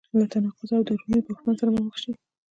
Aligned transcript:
له 0.19 0.25
تناقض 0.33 0.69
او 0.77 0.81
دروني 0.87 1.19
بحران 1.25 1.55
سره 1.59 1.69
به 1.73 1.81
مخ 1.87 1.95
شي. 2.03 2.11